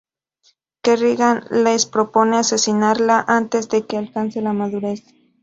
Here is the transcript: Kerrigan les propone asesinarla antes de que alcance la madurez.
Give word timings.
Kerrigan 0.87 1.43
les 1.57 1.85
propone 1.85 2.35
asesinarla 2.39 3.23
antes 3.27 3.69
de 3.69 3.85
que 3.85 3.97
alcance 3.97 4.41
la 4.41 4.51
madurez. 4.53 5.03